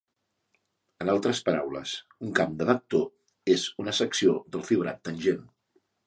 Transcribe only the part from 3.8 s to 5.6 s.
una secció del fibrat tangent.